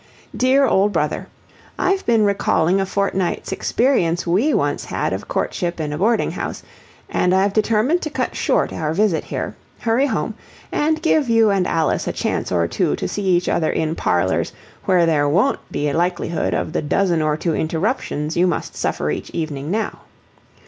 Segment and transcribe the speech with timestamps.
[0.35, 1.27] "DEAR OLD BROTHER,
[1.77, 6.63] I've been recalling a fortnight's experience WE once had of courtship in a boarding house,
[7.07, 10.33] and I've determined to cut short our visit here, hurry home,
[10.71, 14.53] and give you and Alice a chance or two to see each other in parlors
[14.85, 19.11] where there won't be a likelihood of the dozen or two interruptions you must suffer
[19.11, 19.99] each evening now.